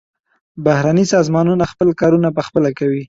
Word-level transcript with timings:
بهرني 0.65 1.05
سازمانونه 1.13 1.63
خپل 1.71 1.87
کارونه 2.01 2.29
پخپله 2.37 2.69
کوي. 2.79 2.99